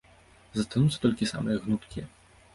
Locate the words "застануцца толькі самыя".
0.59-1.61